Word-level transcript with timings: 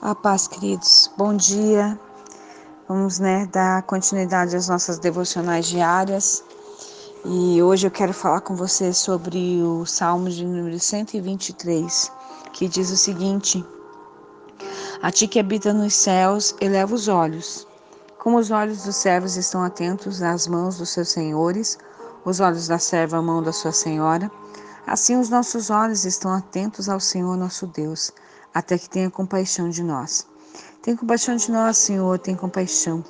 A 0.00 0.14
paz, 0.14 0.46
queridos. 0.46 1.10
Bom 1.16 1.34
dia. 1.34 1.98
Vamos, 2.88 3.18
né, 3.18 3.46
dar 3.46 3.82
continuidade 3.82 4.54
às 4.54 4.68
nossas 4.68 4.96
devocionais 4.96 5.66
diárias. 5.66 6.44
E 7.24 7.60
hoje 7.60 7.88
eu 7.88 7.90
quero 7.90 8.14
falar 8.14 8.42
com 8.42 8.54
você 8.54 8.92
sobre 8.92 9.60
o 9.60 9.84
Salmo 9.84 10.30
de 10.30 10.46
número 10.46 10.78
123, 10.78 12.12
que 12.52 12.68
diz 12.68 12.92
o 12.92 12.96
seguinte: 12.96 13.66
A 15.02 15.10
ti 15.10 15.26
que 15.26 15.40
habita 15.40 15.72
nos 15.72 15.94
céus, 15.94 16.54
eleva 16.60 16.94
os 16.94 17.08
olhos. 17.08 17.66
Como 18.20 18.38
os 18.38 18.52
olhos 18.52 18.84
dos 18.84 18.94
servos 18.94 19.36
estão 19.36 19.64
atentos 19.64 20.22
às 20.22 20.46
mãos 20.46 20.78
dos 20.78 20.90
seus 20.90 21.08
senhores, 21.08 21.76
os 22.24 22.38
olhos 22.38 22.68
da 22.68 22.78
serva 22.78 23.16
à 23.16 23.22
mão 23.22 23.42
da 23.42 23.52
sua 23.52 23.72
senhora, 23.72 24.30
assim 24.86 25.18
os 25.18 25.28
nossos 25.28 25.70
olhos 25.70 26.04
estão 26.04 26.32
atentos 26.32 26.88
ao 26.88 27.00
Senhor 27.00 27.36
nosso 27.36 27.66
Deus 27.66 28.12
até 28.54 28.78
que 28.78 28.88
tenha 28.88 29.10
compaixão 29.10 29.68
de 29.68 29.82
nós. 29.82 30.26
Tem 30.82 30.96
compaixão 30.96 31.36
de 31.36 31.50
nós, 31.50 31.76
Senhor, 31.76 32.18
tem 32.18 32.34
compaixão, 32.34 33.04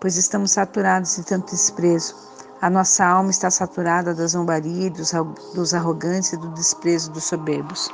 pois 0.00 0.16
estamos 0.16 0.52
saturados 0.52 1.16
de 1.16 1.22
tanto 1.24 1.50
desprezo. 1.50 2.14
A 2.60 2.68
nossa 2.68 3.04
alma 3.04 3.30
está 3.30 3.50
saturada 3.50 4.14
da 4.14 4.26
zombaria, 4.26 4.90
dos, 4.90 5.12
dos 5.54 5.72
arrogantes 5.72 6.32
e 6.32 6.36
do 6.36 6.48
desprezo 6.50 7.10
dos 7.10 7.24
soberbos. 7.24 7.88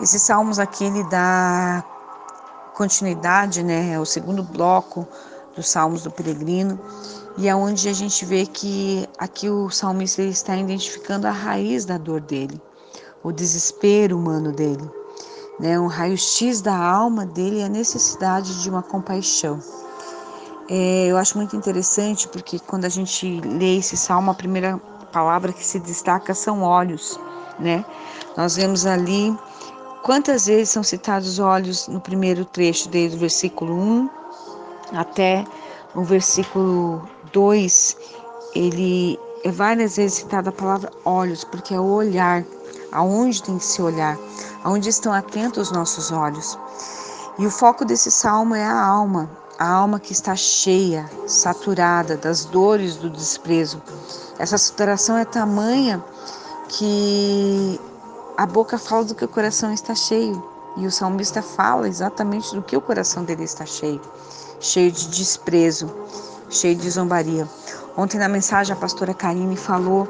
Esses 0.00 0.22
salmos 0.22 0.58
aqui, 0.58 0.84
ele 0.84 1.02
dá 1.04 1.82
continuidade, 2.74 3.62
né, 3.62 3.94
é 3.94 3.98
o 3.98 4.04
segundo 4.04 4.42
bloco 4.42 5.08
dos 5.54 5.68
salmos 5.68 6.02
do 6.02 6.10
peregrino, 6.10 6.78
e 7.38 7.48
é 7.48 7.54
onde 7.54 7.88
a 7.88 7.92
gente 7.92 8.24
vê 8.24 8.46
que 8.46 9.08
aqui 9.16 9.48
o 9.48 9.70
salmista 9.70 10.22
está 10.22 10.54
identificando 10.56 11.26
a 11.26 11.30
raiz 11.30 11.86
da 11.86 11.96
dor 11.96 12.20
dele, 12.20 12.60
o 13.22 13.32
desespero 13.32 14.18
humano 14.18 14.52
dele 14.52 14.86
né, 15.58 15.78
um 15.78 15.86
raio-x 15.86 16.60
da 16.60 16.76
alma 16.76 17.24
dele 17.24 17.60
é 17.60 17.64
a 17.64 17.68
necessidade 17.68 18.62
de 18.62 18.68
uma 18.68 18.82
compaixão. 18.82 19.60
É, 20.68 21.06
eu 21.06 21.16
acho 21.16 21.36
muito 21.38 21.56
interessante 21.56 22.28
porque 22.28 22.58
quando 22.58 22.84
a 22.84 22.88
gente 22.88 23.40
lê 23.40 23.78
esse 23.78 23.96
salmo, 23.96 24.30
a 24.30 24.34
primeira 24.34 24.78
palavra 25.12 25.52
que 25.52 25.64
se 25.64 25.78
destaca 25.78 26.34
são 26.34 26.62
olhos, 26.62 27.18
né? 27.58 27.84
Nós 28.36 28.56
vemos 28.56 28.84
ali 28.84 29.36
quantas 30.02 30.46
vezes 30.46 30.70
são 30.70 30.82
citados 30.82 31.38
olhos 31.38 31.88
no 31.88 32.00
primeiro 32.00 32.44
trecho, 32.44 32.88
desde 32.88 33.16
o 33.16 33.20
versículo 33.20 33.74
1 33.74 34.10
até 34.92 35.44
o 35.94 36.02
versículo 36.02 37.08
2, 37.32 37.96
ele 38.54 39.18
é 39.44 39.50
várias 39.50 39.96
vezes 39.96 40.18
citada 40.18 40.50
a 40.50 40.52
palavra 40.52 40.90
olhos, 41.04 41.44
porque 41.44 41.72
é 41.74 41.80
o 41.80 41.84
olhar, 41.84 42.44
aonde 42.92 43.42
tem 43.42 43.56
que 43.56 43.64
se 43.64 43.80
olhar 43.80 44.18
aonde 44.66 44.88
estão 44.88 45.12
atentos 45.12 45.68
os 45.68 45.70
nossos 45.70 46.10
olhos. 46.10 46.58
E 47.38 47.46
o 47.46 47.50
foco 47.52 47.84
desse 47.84 48.10
salmo 48.10 48.52
é 48.52 48.64
a 48.64 48.84
alma, 48.84 49.30
a 49.60 49.68
alma 49.68 50.00
que 50.00 50.12
está 50.12 50.34
cheia, 50.34 51.08
saturada 51.28 52.16
das 52.16 52.44
dores 52.44 52.96
do 52.96 53.08
desprezo. 53.08 53.80
Essa 54.40 54.58
saturação 54.58 55.16
é 55.16 55.24
tamanha 55.24 56.02
que 56.68 57.80
a 58.36 58.44
boca 58.44 58.76
fala 58.76 59.04
do 59.04 59.14
que 59.14 59.24
o 59.24 59.28
coração 59.28 59.72
está 59.72 59.94
cheio. 59.94 60.42
E 60.76 60.84
o 60.84 60.90
salmista 60.90 61.40
fala 61.40 61.88
exatamente 61.88 62.52
do 62.52 62.60
que 62.60 62.76
o 62.76 62.80
coração 62.80 63.22
dele 63.22 63.44
está 63.44 63.64
cheio 63.64 64.00
cheio 64.58 64.90
de 64.90 65.06
desprezo, 65.08 65.88
cheio 66.50 66.74
de 66.74 66.90
zombaria. 66.90 67.48
Ontem 67.96 68.18
na 68.18 68.28
mensagem 68.28 68.74
a 68.74 68.76
pastora 68.76 69.14
Karine 69.14 69.56
falou 69.56 70.08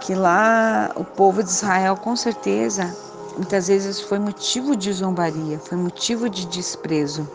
que 0.00 0.14
lá 0.14 0.90
o 0.96 1.04
povo 1.04 1.42
de 1.42 1.50
Israel 1.50 1.96
com 1.96 2.16
certeza 2.16 2.96
muitas 3.36 3.68
vezes 3.68 4.00
foi 4.00 4.18
motivo 4.18 4.76
de 4.76 4.92
zombaria, 4.92 5.58
foi 5.58 5.78
motivo 5.78 6.28
de 6.28 6.46
desprezo. 6.46 7.28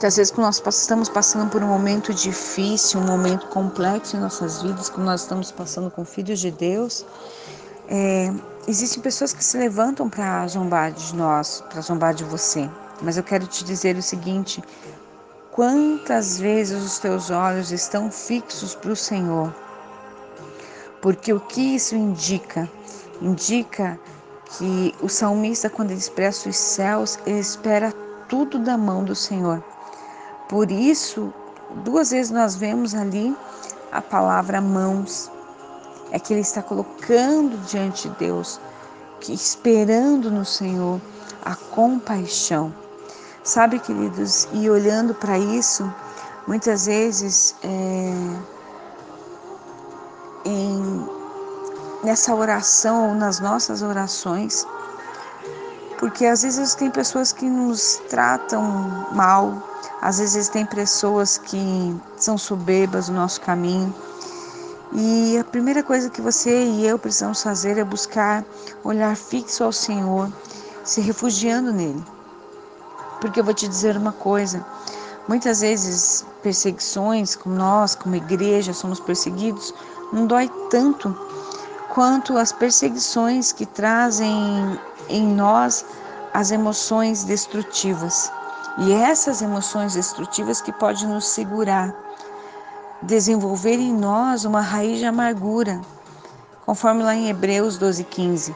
Muitas 0.00 0.16
vezes, 0.16 0.30
quando 0.32 0.46
nós 0.46 0.62
estamos 0.66 1.08
passando 1.08 1.50
por 1.50 1.62
um 1.62 1.66
momento 1.66 2.14
difícil, 2.14 3.00
um 3.00 3.06
momento 3.06 3.46
complexo 3.48 4.16
em 4.16 4.20
nossas 4.20 4.62
vidas, 4.62 4.88
como 4.88 5.04
nós 5.04 5.22
estamos 5.22 5.50
passando 5.52 5.90
com 5.90 6.04
filhos 6.06 6.40
de 6.40 6.50
Deus, 6.50 7.04
é, 7.86 8.32
existem 8.66 9.02
pessoas 9.02 9.32
que 9.32 9.44
se 9.44 9.58
levantam 9.58 10.08
para 10.08 10.46
zombar 10.48 10.92
de 10.92 11.14
nós, 11.14 11.62
para 11.68 11.82
zombar 11.82 12.14
de 12.14 12.24
você. 12.24 12.70
Mas 13.02 13.16
eu 13.16 13.22
quero 13.22 13.46
te 13.46 13.64
dizer 13.64 13.96
o 13.96 14.02
seguinte: 14.02 14.62
quantas 15.50 16.38
vezes 16.38 16.82
os 16.82 16.98
teus 16.98 17.30
olhos 17.30 17.70
estão 17.70 18.10
fixos 18.10 18.74
para 18.74 18.92
o 18.92 18.96
Senhor? 18.96 19.54
Porque 21.02 21.32
o 21.32 21.40
que 21.40 21.74
isso 21.74 21.94
indica? 21.94 22.70
Indica 23.20 23.98
que 24.56 24.94
o 25.00 25.08
salmista, 25.08 25.70
quando 25.70 25.90
ele 25.90 26.00
expressa 26.00 26.48
os 26.48 26.56
céus, 26.56 27.18
ele 27.26 27.38
espera 27.38 27.92
tudo 28.28 28.58
da 28.58 28.76
mão 28.76 29.04
do 29.04 29.14
Senhor. 29.14 29.62
Por 30.48 30.70
isso, 30.70 31.32
duas 31.84 32.10
vezes 32.10 32.30
nós 32.30 32.56
vemos 32.56 32.94
ali 32.94 33.36
a 33.92 34.00
palavra 34.02 34.60
mãos. 34.60 35.30
É 36.12 36.18
que 36.18 36.32
ele 36.32 36.40
está 36.40 36.60
colocando 36.62 37.56
diante 37.66 38.08
de 38.08 38.16
Deus, 38.16 38.60
que 39.20 39.32
esperando 39.32 40.30
no 40.30 40.44
Senhor 40.44 41.00
a 41.44 41.54
compaixão. 41.54 42.74
Sabe, 43.44 43.78
queridos, 43.78 44.48
e 44.52 44.68
olhando 44.68 45.14
para 45.14 45.38
isso, 45.38 45.92
muitas 46.46 46.86
vezes 46.86 47.54
é, 47.62 48.12
em 50.44 51.19
nessa 52.02 52.34
oração 52.34 53.08
ou 53.08 53.14
nas 53.14 53.40
nossas 53.40 53.82
orações, 53.82 54.66
porque 55.98 56.24
às 56.24 56.42
vezes 56.42 56.74
tem 56.74 56.90
pessoas 56.90 57.32
que 57.32 57.44
nos 57.44 58.00
tratam 58.08 58.62
mal, 59.12 59.62
às 60.00 60.18
vezes 60.18 60.48
tem 60.48 60.64
pessoas 60.64 61.36
que 61.36 61.94
são 62.16 62.38
soberbas 62.38 63.08
no 63.08 63.16
nosso 63.16 63.40
caminho. 63.42 63.94
E 64.92 65.38
a 65.38 65.44
primeira 65.44 65.82
coisa 65.82 66.10
que 66.10 66.20
você 66.20 66.64
e 66.64 66.86
eu 66.86 66.98
precisamos 66.98 67.42
fazer 67.42 67.78
é 67.78 67.84
buscar 67.84 68.44
olhar 68.82 69.14
fixo 69.14 69.62
ao 69.62 69.72
Senhor, 69.72 70.32
se 70.82 71.00
refugiando 71.00 71.72
nele. 71.72 72.02
Porque 73.20 73.38
eu 73.38 73.44
vou 73.44 73.54
te 73.54 73.68
dizer 73.68 73.96
uma 73.96 74.10
coisa: 74.10 74.64
muitas 75.28 75.60
vezes 75.60 76.24
perseguições, 76.42 77.36
como 77.36 77.54
nós, 77.54 77.94
como 77.94 78.16
igreja, 78.16 78.72
somos 78.72 78.98
perseguidos, 78.98 79.72
não 80.12 80.26
dói 80.26 80.50
tanto 80.70 81.14
quanto 81.90 82.38
às 82.38 82.52
perseguições 82.52 83.52
que 83.52 83.66
trazem 83.66 84.78
em 85.08 85.26
nós 85.26 85.84
as 86.32 86.50
emoções 86.50 87.24
destrutivas. 87.24 88.32
E 88.78 88.92
essas 88.92 89.42
emoções 89.42 89.94
destrutivas 89.94 90.60
que 90.60 90.72
podem 90.72 91.08
nos 91.08 91.26
segurar, 91.28 91.94
desenvolver 93.02 93.78
em 93.78 93.92
nós 93.92 94.44
uma 94.44 94.60
raiz 94.60 94.98
de 94.98 95.06
amargura, 95.06 95.80
conforme 96.64 97.02
lá 97.02 97.14
em 97.14 97.28
Hebreus 97.28 97.78
12:15. 97.78 98.54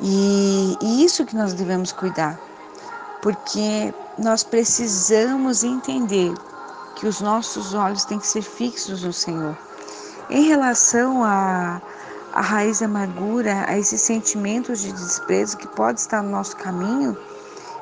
E, 0.00 0.76
e 0.80 1.04
isso 1.04 1.24
que 1.24 1.36
nós 1.36 1.52
devemos 1.52 1.92
cuidar, 1.92 2.38
porque 3.22 3.94
nós 4.18 4.42
precisamos 4.42 5.62
entender 5.62 6.34
que 6.96 7.06
os 7.06 7.20
nossos 7.20 7.74
olhos 7.74 8.04
têm 8.04 8.18
que 8.18 8.26
ser 8.26 8.42
fixos 8.42 9.04
no 9.04 9.12
Senhor. 9.12 9.56
Em 10.30 10.42
relação 10.42 11.24
a 11.24 11.80
a 12.32 12.40
raiz 12.40 12.82
amargura, 12.82 13.64
a 13.66 13.78
esses 13.78 14.00
sentimentos 14.00 14.80
de 14.80 14.92
desprezo 14.92 15.56
que 15.56 15.66
pode 15.66 16.00
estar 16.00 16.22
no 16.22 16.30
nosso 16.30 16.56
caminho, 16.56 17.16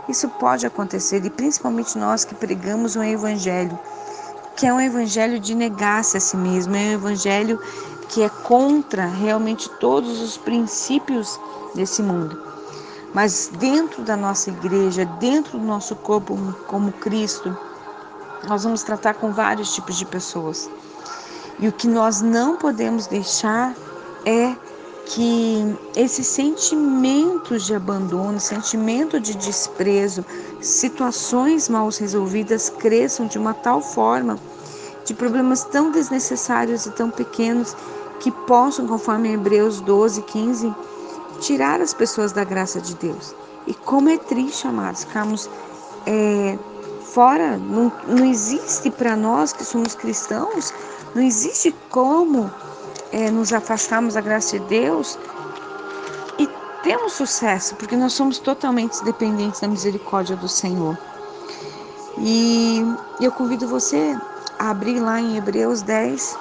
isso 0.08 0.28
pode 0.28 0.64
acontecer 0.64 1.24
e 1.24 1.30
principalmente 1.30 1.98
nós 1.98 2.24
que 2.24 2.34
pregamos 2.34 2.96
um 2.96 3.02
evangelho, 3.02 3.78
que 4.56 4.66
é 4.66 4.72
um 4.72 4.80
evangelho 4.80 5.38
de 5.40 5.54
negar-se 5.54 6.16
a 6.16 6.20
si 6.20 6.36
mesmo, 6.36 6.76
é 6.76 6.78
um 6.78 6.92
evangelho 6.92 7.60
que 8.08 8.22
é 8.22 8.28
contra 8.28 9.06
realmente 9.06 9.68
todos 9.80 10.20
os 10.20 10.36
princípios 10.38 11.38
desse 11.74 12.02
mundo. 12.02 12.40
Mas 13.12 13.50
dentro 13.58 14.02
da 14.04 14.16
nossa 14.16 14.50
igreja, 14.50 15.04
dentro 15.18 15.58
do 15.58 15.64
nosso 15.66 15.96
corpo 15.96 16.36
como 16.66 16.92
Cristo, 16.92 17.56
nós 18.48 18.62
vamos 18.62 18.82
tratar 18.82 19.14
com 19.14 19.32
vários 19.32 19.74
tipos 19.74 19.96
de 19.96 20.06
pessoas. 20.06 20.70
E 21.58 21.68
o 21.68 21.72
que 21.72 21.88
nós 21.88 22.20
não 22.20 22.56
podemos 22.56 23.06
deixar 23.06 23.74
é 24.24 24.54
que 25.06 25.76
esses 25.94 26.26
sentimentos 26.26 27.64
de 27.64 27.74
abandono, 27.74 28.40
sentimento 28.40 29.20
de 29.20 29.34
desprezo, 29.36 30.24
situações 30.60 31.68
mal 31.68 31.88
resolvidas 31.88 32.68
cresçam 32.68 33.26
de 33.26 33.38
uma 33.38 33.54
tal 33.54 33.80
forma 33.80 34.38
de 35.04 35.14
problemas 35.14 35.62
tão 35.64 35.92
desnecessários 35.92 36.84
e 36.86 36.90
tão 36.90 37.10
pequenos 37.10 37.76
que 38.18 38.30
possam, 38.30 38.86
conforme 38.86 39.32
Hebreus 39.32 39.80
12, 39.80 40.22
15, 40.22 40.74
tirar 41.40 41.80
as 41.80 41.94
pessoas 41.94 42.32
da 42.32 42.42
graça 42.42 42.80
de 42.80 42.94
Deus. 42.96 43.34
E 43.66 43.74
como 43.74 44.08
é 44.08 44.18
triste, 44.18 44.66
amados, 44.66 45.04
ficarmos 45.04 45.48
é, 46.04 46.58
fora, 47.02 47.56
não, 47.56 47.92
não 48.08 48.24
existe 48.24 48.90
para 48.90 49.16
nós 49.16 49.52
que 49.52 49.64
somos 49.64 49.94
cristãos, 49.94 50.72
não 51.16 51.22
existe 51.22 51.74
como 51.88 52.52
é, 53.10 53.30
nos 53.30 53.50
afastarmos 53.50 54.12
da 54.14 54.20
graça 54.20 54.58
de 54.58 54.66
Deus 54.66 55.18
e 56.38 56.46
temos 56.82 57.14
sucesso, 57.14 57.74
porque 57.76 57.96
nós 57.96 58.12
somos 58.12 58.38
totalmente 58.38 59.02
dependentes 59.02 59.60
da 59.60 59.66
misericórdia 59.66 60.36
do 60.36 60.46
Senhor. 60.46 60.96
E 62.18 62.82
eu 63.18 63.32
convido 63.32 63.66
você 63.66 64.14
a 64.58 64.68
abrir 64.68 65.00
lá 65.00 65.18
em 65.18 65.38
Hebreus 65.38 65.80
10, 65.80 66.36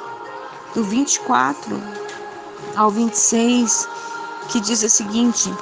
do 0.73 0.83
24 0.83 1.81
ao 2.75 2.91
26, 2.91 3.87
que 4.49 4.59
diz 4.59 4.83
o 4.83 4.89
seguinte: 4.89 5.53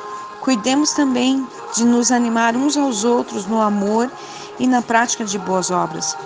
Cuidemos 0.42 0.92
também 0.94 1.48
de 1.76 1.86
nos 1.86 2.12
animar 2.12 2.56
uns 2.56 2.76
aos 2.76 3.04
outros 3.04 3.46
no 3.46 3.62
amor 3.62 4.12
e 4.58 4.66
na 4.66 4.82
prática 4.82 5.24
de 5.24 5.38
boas 5.38 5.70
obras. 5.70 6.18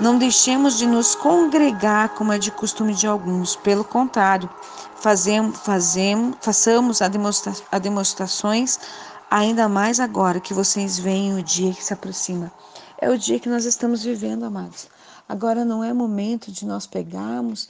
Não 0.00 0.18
deixemos 0.18 0.78
de 0.78 0.86
nos 0.86 1.14
congregar 1.14 2.14
como 2.14 2.32
é 2.32 2.38
de 2.38 2.50
costume 2.50 2.94
de 2.94 3.06
alguns, 3.06 3.56
pelo 3.56 3.84
contrário, 3.84 4.48
fazemos, 4.96 5.58
fazemos, 5.58 6.36
façamos 6.40 7.02
a, 7.02 7.08
demonstra, 7.08 7.52
a 7.70 7.78
demonstrações 7.78 8.78
ainda 9.30 9.68
mais 9.68 9.98
agora 9.98 10.40
que 10.40 10.52
vocês 10.52 10.98
veem 10.98 11.38
o 11.38 11.42
dia 11.42 11.72
que 11.72 11.82
se 11.82 11.92
aproxima. 11.92 12.52
É 12.98 13.10
o 13.10 13.18
dia 13.18 13.40
que 13.40 13.48
nós 13.48 13.64
estamos 13.64 14.02
vivendo, 14.02 14.44
amados. 14.44 14.88
Agora 15.28 15.64
não 15.64 15.82
é 15.82 15.92
momento 15.92 16.52
de 16.52 16.66
nós 16.66 16.86
pegarmos 16.86 17.68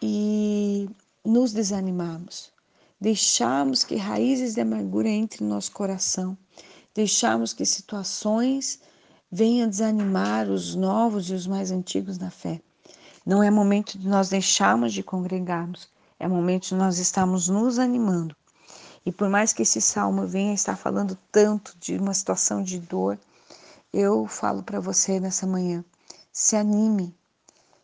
e 0.00 0.88
nos 1.24 1.52
desanimarmos. 1.52 2.50
Deixarmos 3.00 3.84
que 3.84 3.96
raízes 3.96 4.54
de 4.54 4.60
amargura 4.60 5.08
entrem 5.08 5.46
no 5.46 5.54
nosso 5.54 5.72
coração. 5.72 6.36
Deixarmos 6.94 7.52
que 7.52 7.64
situações 7.64 8.80
venham 9.34 9.66
desanimar 9.66 10.50
os 10.50 10.74
novos 10.74 11.30
e 11.30 11.32
os 11.32 11.46
mais 11.46 11.70
antigos 11.70 12.18
na 12.18 12.30
fé. 12.30 12.60
Não 13.24 13.42
é 13.42 13.50
momento 13.50 13.98
de 13.98 14.06
nós 14.06 14.28
deixarmos 14.28 14.92
de 14.92 15.02
congregarmos. 15.02 15.88
É 16.20 16.28
momento 16.28 16.68
de 16.68 16.74
nós 16.74 16.98
estarmos 16.98 17.48
nos 17.48 17.78
animando. 17.78 18.36
E 19.06 19.10
por 19.10 19.30
mais 19.30 19.52
que 19.52 19.62
esse 19.62 19.80
salmo 19.80 20.26
venha 20.26 20.52
estar 20.52 20.76
falando 20.76 21.18
tanto 21.32 21.74
de 21.80 21.96
uma 21.96 22.12
situação 22.12 22.62
de 22.62 22.78
dor, 22.78 23.18
eu 23.90 24.26
falo 24.26 24.62
para 24.62 24.78
você 24.78 25.18
nessa 25.18 25.46
manhã: 25.46 25.82
se 26.30 26.54
anime, 26.54 27.16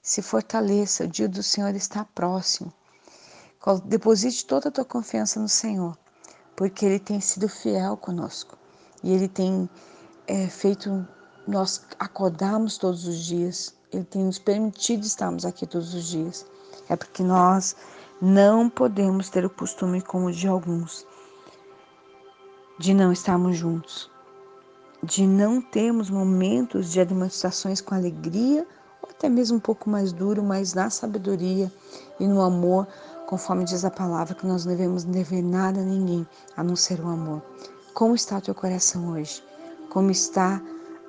se 0.03 0.21
fortaleça, 0.21 1.05
o 1.05 1.09
dia 1.09 1.29
do 1.29 1.43
Senhor 1.43 1.75
está 1.75 2.05
próximo. 2.05 2.73
Deposite 3.87 4.47
toda 4.47 4.69
a 4.69 4.73
tua 4.73 4.85
confiança 4.85 5.41
no 5.41 5.49
Senhor, 5.49 5.99
porque 6.55 6.85
Ele 6.85 6.99
tem 6.99 7.21
sido 7.21 7.49
fiel 7.49 7.97
conosco 7.97 8.57
e 9.03 9.13
Ele 9.13 9.29
tem 9.29 9.69
é, 10.27 10.47
feito 10.47 11.07
nós 11.49 11.83
acordarmos 11.99 12.77
todos 12.77 13.07
os 13.07 13.17
dias. 13.25 13.75
Ele 13.91 14.05
tem 14.05 14.23
nos 14.23 14.39
permitido 14.39 15.05
estarmos 15.05 15.47
aqui 15.47 15.67
todos 15.67 15.95
os 15.95 16.05
dias. 16.05 16.47
É 16.91 16.95
porque 16.95 17.23
nós 17.23 17.75
não 18.21 18.69
podemos 18.69 19.31
ter 19.31 19.47
o 19.47 19.51
costume 19.51 20.03
como 20.03 20.31
de 20.31 20.47
alguns, 20.47 21.07
de 22.79 22.93
não 22.93 23.13
estarmos 23.13 23.57
juntos, 23.57 24.11
de 25.03 25.27
não 25.27 25.61
termos 25.61 26.11
momentos 26.11 26.93
de 26.93 27.03
demonstrações 27.05 27.81
com 27.81 27.95
alegria, 27.95 28.67
ou 29.01 29.09
até 29.09 29.29
mesmo 29.29 29.57
um 29.57 29.61
pouco 29.61 29.89
mais 29.89 30.13
duro, 30.13 30.43
mas 30.43 30.75
na 30.75 30.91
sabedoria 30.91 31.73
e 32.21 32.27
no 32.27 32.43
amor, 32.43 32.87
conforme 33.27 33.65
diz 33.65 33.85
a 33.85 33.91
palavra, 33.91 34.35
que 34.35 34.47
nós 34.47 34.67
devemos 34.67 35.05
dever 35.05 35.43
nada 35.43 35.81
a 35.81 35.85
ninguém, 35.85 36.27
a 36.57 36.63
não 36.63 36.77
ser 36.77 37.01
o 37.01 37.07
amor. 37.09 37.41
Como 37.95 38.15
está 38.15 38.37
o 38.37 38.43
teu 38.43 38.55
coração 38.55 39.13
hoje? 39.13 39.43
Como 39.91 40.11
está 40.11 40.61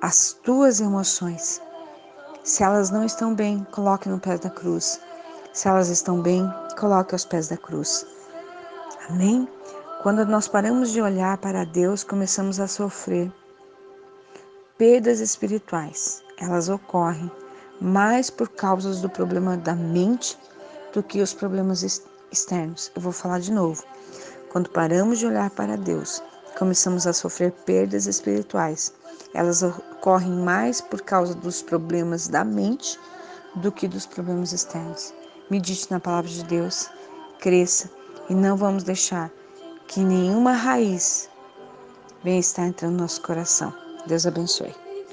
as 0.02 0.32
tuas 0.32 0.80
emoções? 0.80 1.60
Se 2.42 2.62
elas 2.62 2.90
não 2.90 3.04
estão 3.04 3.34
bem, 3.34 3.66
coloque 3.70 4.08
no 4.08 4.18
pé 4.18 4.38
da 4.38 4.48
cruz. 4.48 4.98
Se 5.52 5.68
elas 5.68 5.88
estão 5.88 6.22
bem, 6.22 6.50
coloque 6.78 7.14
aos 7.14 7.26
pés 7.26 7.48
da 7.48 7.56
cruz. 7.56 8.06
Amém? 9.08 9.46
Quando 10.02 10.24
nós 10.24 10.48
paramos 10.48 10.90
de 10.90 11.02
olhar 11.02 11.36
para 11.36 11.66
Deus, 11.66 12.02
começamos 12.02 12.58
a 12.58 12.66
sofrer 12.66 13.30
perdas 14.78 15.20
espirituais. 15.20 16.22
Elas 16.38 16.70
ocorrem 16.70 17.30
mais 17.78 18.30
por 18.30 18.48
causa 18.48 18.94
do 19.02 19.10
problema 19.10 19.58
da 19.58 19.74
mente 19.74 20.38
do 20.94 21.02
que 21.02 21.20
os 21.20 21.34
problemas 21.34 21.82
externos. 22.32 22.90
Eu 22.96 23.02
vou 23.02 23.12
falar 23.12 23.40
de 23.40 23.52
novo. 23.52 23.84
Quando 24.50 24.70
paramos 24.70 25.18
de 25.18 25.26
olhar 25.26 25.50
para 25.50 25.76
Deus, 25.76 26.22
começamos 26.58 27.06
a 27.06 27.12
sofrer 27.12 27.52
perdas 27.66 28.06
espirituais. 28.06 28.94
Elas 29.32 29.62
ocorrem 29.62 30.32
mais 30.32 30.80
por 30.80 31.02
causa 31.02 31.34
dos 31.34 31.62
problemas 31.62 32.28
da 32.28 32.44
mente 32.44 32.98
do 33.56 33.70
que 33.70 33.88
dos 33.88 34.06
problemas 34.06 34.52
externos. 34.52 35.14
Medite 35.50 35.90
na 35.90 36.00
palavra 36.00 36.30
de 36.30 36.44
Deus, 36.44 36.88
cresça 37.38 37.90
e 38.28 38.34
não 38.34 38.56
vamos 38.56 38.84
deixar 38.84 39.30
que 39.86 40.00
nenhuma 40.00 40.52
raiz 40.52 41.28
venha 42.22 42.38
estar 42.38 42.66
entrando 42.66 42.92
no 42.92 42.98
nosso 42.98 43.20
coração. 43.22 43.74
Deus 44.06 44.26
abençoe. 44.26 44.74